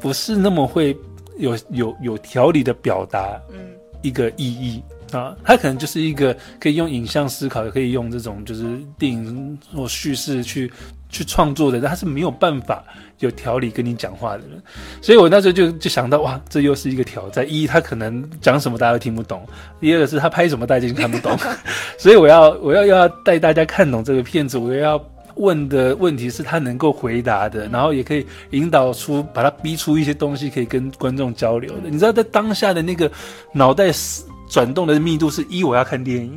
[0.00, 0.96] 不是那么会
[1.36, 3.38] 有有有条理的表达
[4.00, 4.82] 一个意义
[5.16, 8.64] 啊，他可能就是一个可以用影像思考，也可以用这种就是
[8.98, 10.70] 电影或叙事去
[11.08, 12.84] 去创作的，但他是没有办法
[13.20, 14.62] 有条理跟你讲话的人。
[15.00, 17.46] 所以我那时候就就想到，哇，这又是一个挑战。
[17.48, 19.40] 一，他可能讲什么大家都听不懂；
[19.80, 21.36] 第二个是他拍什么大家就看不懂。
[21.98, 25.00] 所以我要我要要带大家看懂这个片子，我要
[25.36, 31.90] 问的问题是他能够回答的，然后也可以引导出把他逼出一些东西可以跟观众交流的。
[31.90, 33.10] 你知道，在当下的那个
[33.52, 33.90] 脑袋
[34.48, 36.32] 转动的密度是一，我要看电影；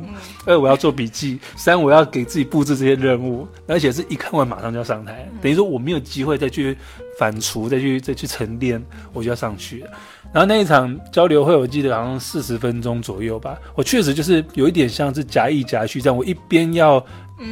[0.46, 6.76] 二，我要做笔记； 三，我要给自己布置这些任务，而且是一看完马上就要上台，等于说我没有机会再去
[7.18, 9.90] 反刍、再去再去沉淀，我就要上去了。
[10.32, 13.58] 然后那一场交流会，我记得好像四十分钟左右吧。
[13.74, 17.04] 我确实就是有一点像是夹一夹叙这样，我一边要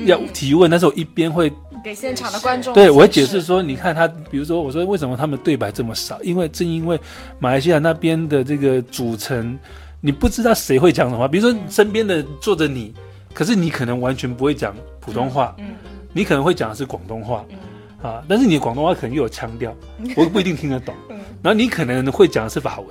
[0.04, 1.50] 要提问，但是我一边会
[1.82, 6.22] 给现场的观众对我会解释说，你看他，比如说我说为什么他们对白这么少？
[6.22, 7.00] 因为正因为
[7.38, 9.58] 马来西亚那边的这个组成。
[10.00, 12.94] 你不知道谁会讲什么话，比如说身边的坐着你，
[13.34, 15.74] 可是你可能完全不会讲普通话，嗯，
[16.12, 19.74] 你可能会讲的是广东话，嗯，啊，但是你的广东话可能又有腔调，
[20.16, 22.88] 我不一定听得懂， 嗯，然后你可能会讲的是法文。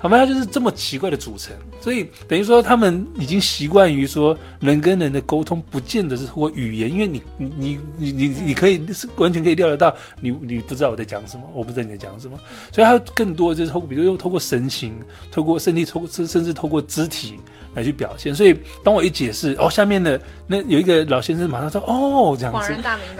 [0.00, 12.38] 好吧，它就是这么奇怪的组成，所以等于说他们已经习惯于说人跟人的沟通，不见得是通过语言，因为你你你你你你可以是完全可以料得到，你你不知道我在讲什么，我不知道你在讲什么，
[12.72, 14.94] 所以它更多就是透，比如用透过神情，
[15.32, 17.38] 透过身体，透过甚甚至透过肢体
[17.74, 18.32] 来去表现。
[18.32, 22.72] 所以当我一解释，哦，下面的那有一个老先生马上说，哦，这样子，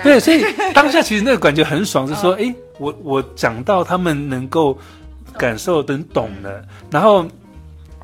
[0.05, 4.79] 对，所以当下其实那个感觉很爽，是说， 哎，我我讲到他们能够。
[5.37, 7.27] 感受等懂了，然后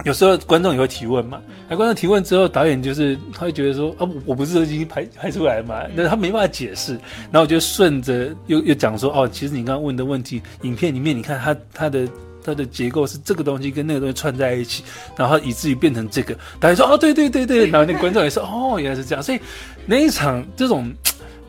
[0.04, 1.40] 有时候观众也会提问嘛。
[1.68, 5.82] 那观众提问之后，导演就是他会觉得说啊，我不是已经拍拍出来嘛？
[5.94, 6.92] 那他没办法解释。
[7.30, 12.08] 然后我就顺着又又讲说哦，其实你刚刚问的问题，影片里面你看它它的
[12.44, 14.82] 它的结构是这个东西跟那个东西串在一起，
[15.16, 16.36] 然后以至于变成这个。
[16.60, 17.66] 导演说哦，对对对对。
[17.70, 19.22] 然后那观众也说哦，原来是这样。
[19.22, 19.40] 所以
[19.86, 20.92] 那一场这种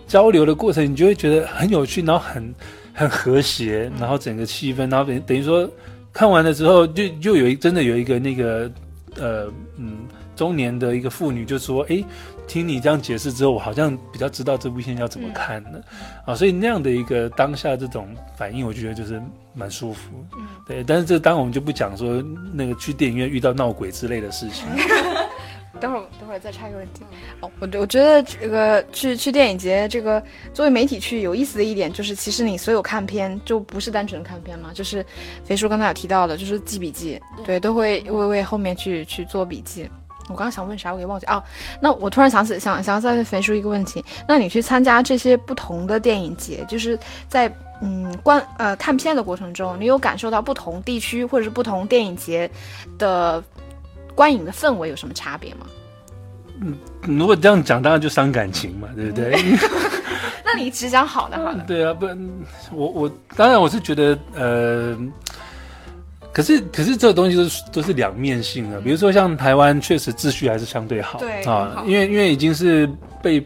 [0.08, 2.54] 交流的过程，你就会觉得很有趣，然后很。
[2.96, 5.70] 很和谐，然后整个气氛，然后等等于说
[6.14, 8.72] 看完了之后，就就有一真的有一个那个
[9.18, 12.02] 呃嗯中年的一个妇女就说，哎，
[12.48, 15.82] 听你这样解释之后，我好像比较知道这部片要怎么看了
[16.26, 19.22] 啊，所以那样的一个当下这种反应，我觉得就是
[19.54, 20.26] 蛮舒服，
[20.66, 20.84] 对。
[20.84, 24.66] 但是这当然我们就不讲说那个去电影院遇到闹鬼之类的事情。
[25.80, 27.04] 等会儿，等会儿再插一个问题。
[27.42, 35.06] 哦，我我觉得这个去去电影节，这个作为媒体去有意思的一点就是，其实你所有看片就不是单纯的看片嘛，就是
[35.44, 39.90] 肥叔刚才有提到的，就是记笔记，对，都会为为后面去去做笔记。
[40.28, 41.44] 我刚刚想问啥，我给忘记哦。
[41.80, 52.50] 那我突然想起，想想要再问肥叔一个问题，那你去参加这些不同的电影节，就是在嗯观呃看片的过程中，你有感受到不同地区或者是不同电影节
[52.98, 53.44] 的？
[54.16, 55.68] 观影的氛围有什么差别吗？
[56.62, 59.36] 嗯，如果这样讲，当然就伤感情嘛，对不对？
[60.46, 61.62] 那你只讲好的好的。
[61.68, 62.08] 对啊，不，
[62.72, 64.98] 我我当然我是觉得，呃，
[66.32, 68.80] 可是可是这个东西都是都是两面性的。
[68.80, 72.90] 比如说像台湾，确实秩序还是相对好，对啊，因为因为已经是
[73.22, 73.46] 被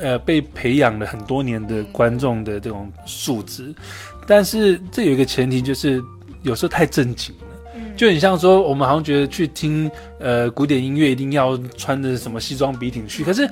[0.00, 3.74] 呃被培养了很多年的观众的这种素质，
[4.28, 6.00] 但是这有一个前提，就是
[6.42, 7.34] 有时候太正经。
[7.96, 13.48] 就很像说，我们好像觉得去听呃古典音乐一定要穿着什么西装笔挺去，可是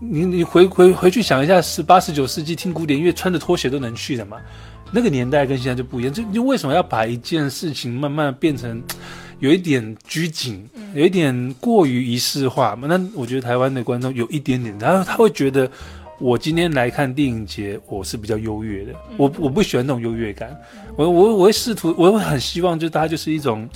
[0.00, 4.38] 你你回回回去想一下，十八十九世纪听古典音乐穿着拖鞋都能去的嘛？
[4.90, 8.82] 那个年代跟现在就不一样，就就为什么要把一件事情慢慢变成
[9.40, 12.88] 有一点拘谨，有一点过于仪式化嘛？
[12.88, 15.70] 那我觉得台湾的观众有一点点，然后他会觉得。
[16.20, 18.92] 我今天来看电影节，我是比较优越的。
[19.16, 20.56] 我我不喜欢那种优越感。
[20.96, 23.68] 我我我会试图，我会很希望，就大家就是一种，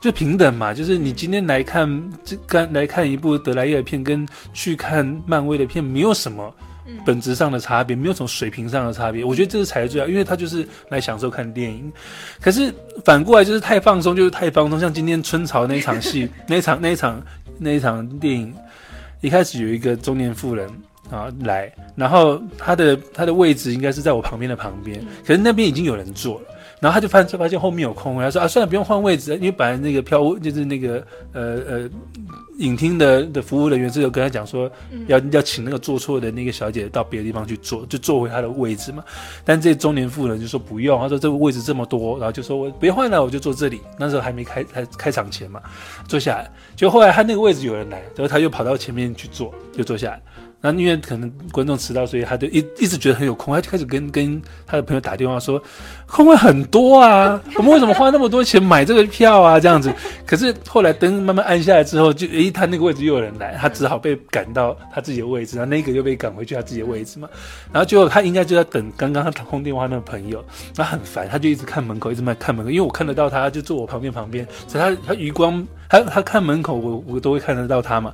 [0.00, 0.74] 就平等嘛。
[0.74, 1.88] 就是你今天来看
[2.24, 6.52] 这刚来看一部德莱叶的片，跟去看漫威的片，没有什么
[7.06, 9.24] 本质上的差别，没有什么水平上的差别。
[9.24, 11.92] 我觉得这是才是最好，因为他就是来享受看电影。
[12.40, 14.80] 可是反过来就是太放松，就是太放松。
[14.80, 17.22] 像今天春潮那一场戏， 那一场那一场
[17.56, 18.52] 那一场电影，
[19.20, 20.68] 一开始有一个中年妇人。
[21.10, 26.46] 啊，来，然后他的他的位置应该是在我旁边的旁边，可是那边已经有人坐了，
[26.80, 31.90] 然后他就发就发现后面有空位，他说啊，算了，不用换位置，因为本来那个票务就是那个呃呃
[32.58, 34.70] 影厅的的服务人员是有跟他讲说，
[35.06, 39.02] 要要请那个坐错的那个小姐到别的地方去坐，就坐回她的位置嘛。
[39.44, 43.80] 但这中年妇人就说不用，他说这个位置这么多，然后就说我别换了，我就坐这里。
[43.98, 45.62] 那时候还没开开开场前嘛，
[46.06, 50.20] 坐下来，就后来他那个位置有人来，然后他又跑到前面去坐，就坐下来。
[50.60, 55.62] 那因为可能观众迟到，所以他就一一直觉得很有空，他就开始跟跟他的朋友打电话说，
[56.06, 59.60] 空位很多啊， 我们为什么花那么多钱买这个票啊？
[59.60, 59.92] 这样子。
[60.26, 67.28] 可是后来灯慢慢暗下来之后，就诶，他那个位置又有人来，他只好被赶到他自己的位置，然后那个又被赶回去他自己的位置嘛。
[67.72, 70.44] 然后最后他应该就在等刚刚他打通电话那个朋友，
[70.74, 78.12] 他很烦，他就一直看门口，一直在看门口，因为我看得到他，就坐我旁边旁边，所以他他余光，他他看门口，我我都会看得到他嘛。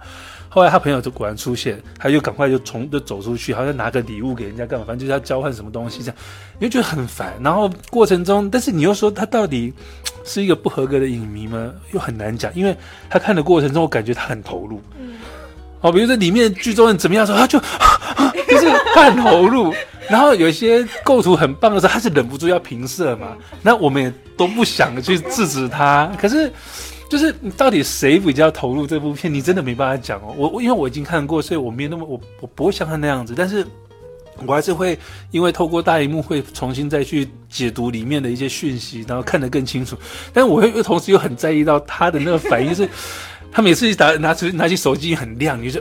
[0.55, 6.17] 后来他朋友就果然出现，他就赶快就从就走出去，好像拿个礼物给人家干嘛，反正就是要交换什么东西这样，
[6.61, 7.35] 你就觉得很烦。
[7.43, 9.73] 然后过程中，但是你又说他到底
[10.25, 11.73] 是一个不合格的影迷吗？
[11.91, 12.77] 又很难讲，因为
[13.11, 14.81] 他看的过程中，我感觉他很投入。
[14.97, 15.17] 嗯，
[15.81, 17.59] 哦，比如说里面剧中人怎么样的时候，他就
[18.49, 19.75] 就是半投入。
[20.09, 23.37] 然后有些构图很棒的时候，他是忍不住要平射嘛。
[23.61, 26.53] 那我们也都不想去制止他，可是
[27.17, 30.35] 就是到底谁比较投入这部片，你真的没办法讲哦。
[30.37, 33.65] 我我因为我已经看过，所以我没有那么我我不会像他那样子，但是。
[34.49, 34.99] 我还是会
[35.31, 39.97] 因为透过大荧幕会重新再去解读里面的一些讯息，然后看得更清楚。
[40.33, 42.89] 但我会又同时又很在意到他的那个反应，是
[43.53, 45.81] 他每次一打拿出拿起手机很亮，你就，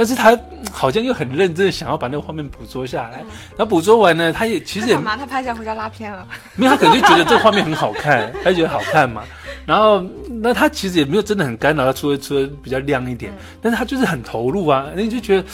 [0.00, 0.34] 但是他
[0.72, 3.18] 好像又很认真的想要把那个画面捕捉下来。
[3.50, 6.26] 然后捕捉完呢，他也其实也嘛，他拍下回家拉片了。
[6.56, 9.22] 没有，他可能就觉得这个画面很好看， 他就觉得好看嘛。
[9.66, 10.02] 然后
[10.40, 15.44] 那他其实也没有真的很干扰，他除了除了比较亮一点，但是他就是很投入啊，那你就觉得。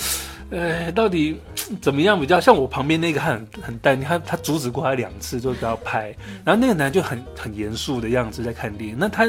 [0.48, 1.36] 呃，到底
[1.82, 3.98] 怎么样比较像我旁边那个很很淡？
[3.98, 6.14] 定，他他阻止过他两次，就不要拍。
[6.44, 9.26] 然后那个男就很很严肃的样子在看电影，那他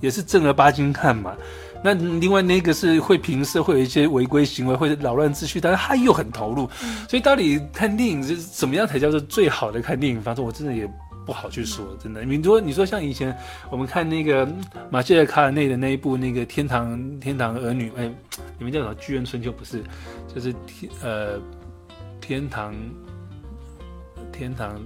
[0.00, 1.32] 也是正儿八经看嘛。
[1.82, 6.68] 那另外那个是会平时会有一些违规行为，会扰乱秩序，但是他又很投入。
[7.08, 10.40] 所以到底看电影是怎么样才叫做最好的看电影方式？
[10.40, 10.90] 我真的也。
[11.26, 12.24] 不好去说，真的。
[12.24, 13.36] 你说，你说像以前
[13.70, 14.48] 我们看那个
[14.90, 18.10] 马歇尔卡尔内的那一部那个《天堂天堂儿女》，哎，
[18.58, 18.94] 你们叫什么？
[18.98, 19.84] 《剧院春秋》不是，
[20.34, 21.38] 就是天呃
[22.20, 22.74] 天堂
[24.32, 24.80] 天堂，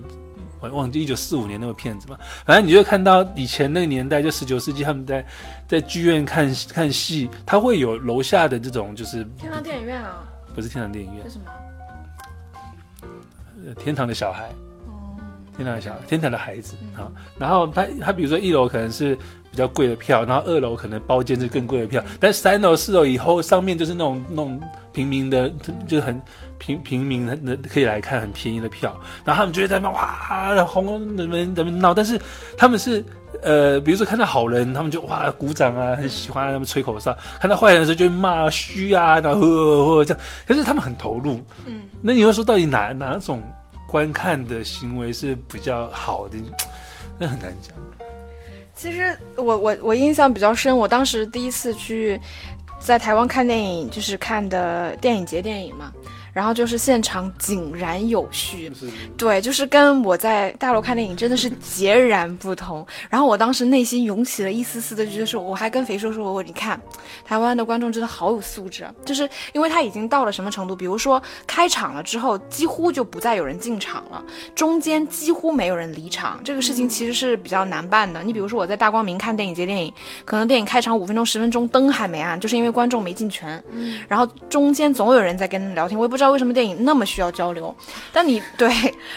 [0.71, 2.19] 我忘记一九四五年那个片子嘛。
[2.45, 5.25] 反正你就看到以前那个年代，就十九世纪他们在
[5.67, 10.25] 在剧院看看戏，他会有楼下的这种就是天堂电影院啊，
[10.55, 11.45] 不是天堂电影院，是什么？
[13.75, 14.51] 天堂的小孩。
[15.57, 17.07] 天堂的小天堂的孩子啊，
[17.39, 19.17] 然后他他比如说一楼可能是
[19.55, 24.61] 比较贵的票，然后二楼可能包间是更贵的票，但三楼四楼以后上面就是那种那种
[24.93, 25.49] 平民的，
[25.87, 26.21] 就很
[26.59, 28.93] 平平民的可以来看很便宜的票，
[29.25, 30.87] 然后他们就会在那哇轰
[31.17, 32.21] 人们人们闹，但是
[32.59, 33.05] 他们是
[33.43, 43.41] 呃比如说看到好人，他们就哇鼓掌啊，很喜欢他们吹口哨，看到坏人的时候就骂虚啊，然后这样， 可是他们很投入，嗯，那你会说到底哪哪种？
[43.87, 46.37] 观看的行为是比较好的，
[47.17, 47.73] 那很难讲。
[48.75, 52.21] 其实我我我印象比较深，我当时第一次去
[52.79, 55.93] 在台湾看电影，就是看的电影节电影嘛。
[56.35, 58.71] 然后就是现场井然有序，
[59.17, 62.85] 对，就是跟我在大陆看电影真的是截然不同。
[63.09, 66.79] 然后我当时内心涌起了一丝丝的，就是我还跟肥叔说：“我你看，
[67.25, 70.75] 台湾的观众真的好有素质，就是因为他已经到了什么程度？
[70.75, 74.21] 比如说开场了之后，几乎就不再有人进场了，
[74.57, 78.25] 中间几乎没有人离场，这个事情其实是比较难办的。
[78.25, 79.93] 你比如说我在大光明看电影节电影，
[80.25, 83.63] 可能电影开场五分钟、十分钟灯还没暗，就是因为观众没进全，
[84.09, 86.24] 然后中间总有人在跟聊天，我也不知道。
[86.25, 87.75] 知道为什么电影那么需要交流？
[88.11, 88.69] 但你对，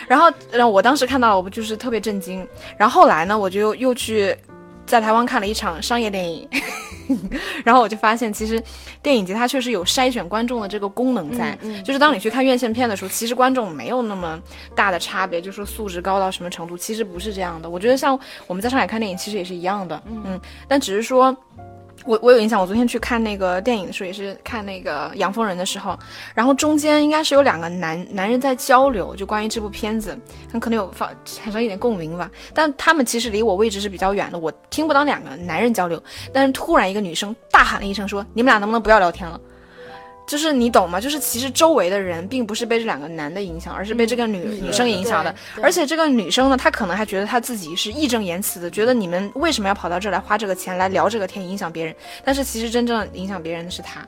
[0.08, 2.46] 然后，然后我当时看到了，我不就是特别震惊。
[2.78, 4.36] 然后后来呢，我就又去
[4.86, 6.46] 在台湾看了一场商业电影，
[7.64, 8.62] 然后我就发现，其实
[9.02, 11.58] 电影节它确实有筛选观众的这个功能在。
[11.84, 14.38] 就是当你去看院线片的时候，其实观众没有那么
[14.76, 17.70] 大的差别，就说素质高到什么程度，其实不是这样的。
[17.70, 20.04] 我觉得像我们在上海看电影，其实也是一样的。
[20.06, 21.36] 嗯，但只是说。
[22.08, 26.00] 我我有印象，我昨天去看那个电影的时候，也是看那个《养蜂人》的时候，
[26.34, 30.18] 然后中间应该是有两个男男人在交流，就关于这部片子，
[30.50, 32.32] 很可能有发产生一点共鸣吧。
[32.54, 36.02] 但他们其实离我位置是比较远的，我听不到两个男人交流。
[36.32, 39.38] 但是突然一个女生大喊了一声，说：“你们俩能不能不要聊天了？”
[40.28, 41.00] 就是你懂吗？
[41.00, 45.34] 就是其实周围的人并不是被这两个男的影响，而是被这个女女生影响的。
[45.64, 51.96] 而且这个女生呢，她可能还觉得她自己是义正言辞的，觉得你们为什么要跑到这儿来花这个钱来聊这个天，影响别人？
[52.26, 54.06] 但是其实真正影响别人的是她。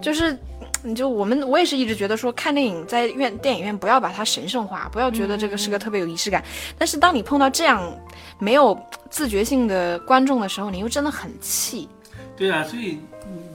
[0.00, 0.36] 就是，
[0.82, 6.42] 你就我们我也是一直觉得说看电影在院电影院不要把它神圣化，不要觉得这个是个特别有仪式感。
[6.78, 7.94] 但是当你碰到这样
[8.38, 8.76] 没有
[9.10, 11.88] 自觉性的观众的时候，你又真的很气。
[12.36, 12.98] 对啊，所以。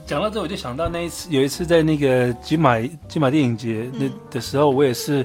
[0.06, 5.24] 讲到这，我就想到那一次，有一次在那个金马金马电影节那的时候，我也是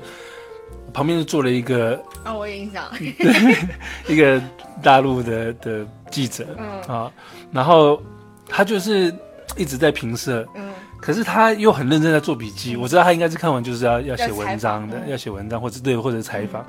[0.94, 2.84] 旁边就坐了一个啊，我有印象，
[4.08, 4.42] 一个
[4.82, 6.46] 大陆的的记者
[6.88, 7.12] 啊，
[7.52, 8.02] 然后
[8.48, 9.14] 他就是
[9.56, 16.66] 一直在评测，嗯，可是他又很认真在做笔记，我知道他应该是看完就是要要写文章的，要写文章或者对或者采访，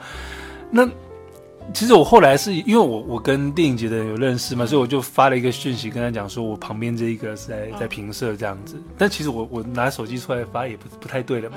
[0.71, 0.89] 那。
[1.73, 8.81] 其实我后来是因为我我跟电影节的人有认识嘛，所以我就发了一个讯息跟他讲说，我旁边这一个是在在评社这样子。
[8.99, 11.57] 但其实我我拿手机出来发也不不太对了嘛。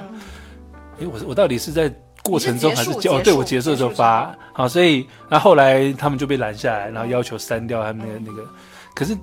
[0.99, 1.93] 哎，我我到底是在
[2.23, 3.21] 过程中还是哦？
[3.23, 8.49] 对我结束的时候发好，所以那后后来他们就被拦下来，然后要求删掉他们那个那个。
[8.95, 9.15] 可是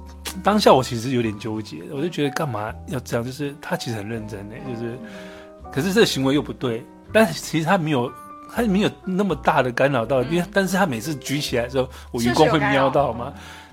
[0.42, 3.24] 当下我其实有点纠结，我就觉得干嘛要这样？
[3.24, 4.98] 就是他其实很认真的，就是
[5.72, 8.12] 可是这个行为又不对，但其实他没有。
[8.54, 13.32] 它没有那么大的干扰到，因为但是他每次举起来的时候，我余光会瞄到嘛。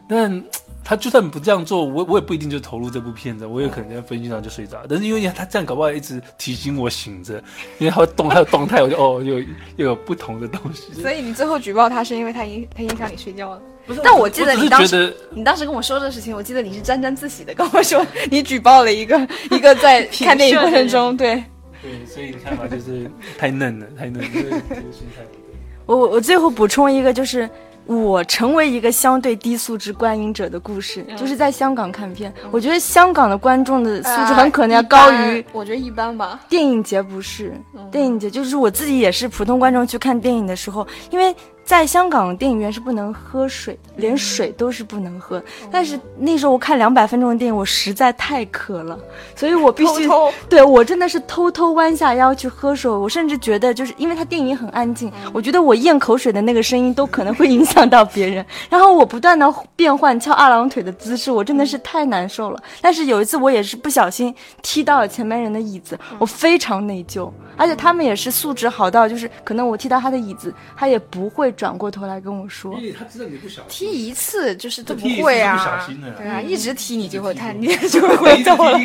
[0.09, 0.43] 但
[0.83, 4.77] 他就算不这样做，我我也不一定就投入这部片子，我也可能在飞机上就睡着。
[4.89, 7.35] 但是因为他这样搞不好一直提醒我醒着，
[7.77, 9.39] 因为他会动，他有动态，我就 哦，又
[9.77, 10.91] 又有不同的东西。
[10.99, 13.61] 所以你最后举报他是因为他影他影响你睡觉了。
[13.87, 21.41] 不是但我记得你当时你当时跟我说这事情，我记得你是沾沾自喜的跟我说，你举报了一个一个在 看电影过程中，对，
[21.81, 25.55] 对，所以你看法就是 太嫩了，太嫩了，这个这个心态不对。
[25.85, 27.49] 我我我最后补充一个，就是
[27.85, 32.31] 我成为一个相对低素质观影者的故事，就是在香港看片。
[32.51, 36.39] 我觉得香港的观众的素质很可能要高于我觉得一般吧。
[36.47, 37.53] 电影节，不是
[37.91, 41.35] 电影节，就是我自己也是普通观众去看电影的时候，因为。
[41.63, 45.41] 在香港电影院是不能喝水，连水都是不能喝。
[45.71, 48.99] 但是那时候我看两百分钟的电影，我实在太渴了，
[49.35, 52.91] 所以我必须偷偷对我真的是偷偷弯下腰去喝水。
[52.91, 58.45] 我甚至觉得，就是因为它电影很安静，我觉得我咽口水的那个声音都可能会影响到别人。
[58.69, 62.61] 然后我不断的变换翘二郎腿的姿势，我真的是太难受了。
[62.81, 67.31] 但是有一次我也是不小心踢到了前面人的椅子，我非常内疚。
[67.61, 72.73] 而且他们也是素质好到，就是可能我踢到他的椅子，他也不会转过头来跟我说。
[72.79, 78.79] 因为他知道你不小心，踢一次就是都不会啊，不小心了对啊，一直踢你就会太你就会动了。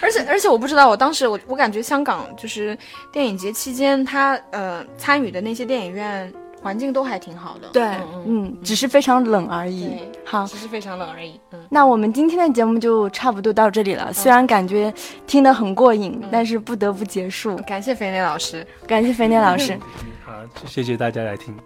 [0.00, 2.76] 而且而且我不知道，我当时我我感觉香港就是
[3.12, 6.32] 电影节期间，他呃参与的那些电影院
[6.66, 7.68] 环境都还挺好的。
[7.72, 7.84] 对，
[8.26, 9.88] 嗯只是非常冷而已。
[10.24, 11.40] 好，只是非常冷而已。
[11.52, 14.12] 嗯，那我们今天的节目就差不多到这里了。
[14.12, 14.92] 虽然感觉
[15.28, 17.56] 听得很过瘾，但是不得不结束。
[17.58, 19.78] 感谢肥内老师，感谢肥内老师，
[20.26, 20.32] 好，
[20.66, 21.56] 谢谢大家来听。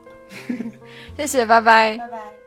[1.16, 1.96] 谢谢，拜拜。
[1.96, 2.39] 拜拜。